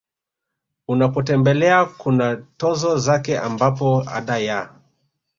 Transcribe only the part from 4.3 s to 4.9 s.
ya